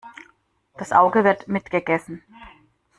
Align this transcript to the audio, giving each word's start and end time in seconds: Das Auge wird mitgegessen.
Das 0.79 0.93
Auge 0.93 1.23
wird 1.23 1.47
mitgegessen. 1.47 2.23